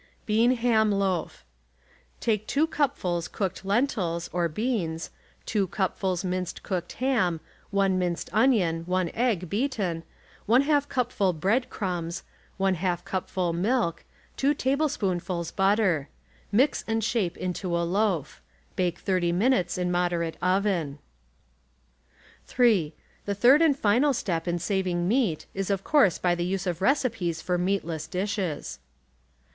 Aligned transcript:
16 0.21 0.25
BEAN 0.25 0.51
HAM 0.57 0.91
LOAF— 0.93 1.43
Take 2.19 2.47
2 2.47 2.65
cupfuls 2.65 3.27
cooked 3.27 3.63
lentils 3.63 4.31
(or 4.33 4.47
beans), 4.49 5.11
2 5.45 5.67
cupfuls 5.67 6.23
minced 6.23 6.63
cooked 6.63 6.93
ham. 6.93 7.39
1 7.69 7.99
minced 7.99 8.27
onion, 8.33 8.81
1 8.87 9.11
egg, 9.13 9.47
beaten; 9.47 10.01
1/2 10.49 10.89
cupful 10.89 11.33
bread 11.33 11.69
crumbs, 11.69 12.23
^/^ 12.59 13.05
cupful 13.05 13.53
milk. 13.53 14.03
2 14.37 14.55
tablespoonfuls 14.55 15.51
butter. 15.51 16.09
Mix 16.51 16.83
and 16.87 17.03
shape 17.03 17.37
into 17.37 17.77
a 17.77 17.85
loaf. 17.85 18.41
Bake 18.75 18.99
'iO 19.07 19.31
minutes 19.31 19.77
in 19.77 19.91
moder 19.91 20.23
ate 20.23 20.37
oven. 20.41 20.97
(3) 22.47 22.95
The 23.25 23.35
third 23.35 23.61
and 23.61 23.77
final 23.77 24.13
step 24.13 24.47
in 24.47 24.57
saving 24.57 25.07
meat 25.07 25.45
is 25.53 25.69
of 25.69 25.83
course 25.83 26.17
by 26.17 26.33
the 26.33 26.43
use 26.43 26.65
of 26.65 26.81
recipes 26.81 27.43
for 27.43 27.59
meatless 27.59 28.07
dishes. 28.07 28.79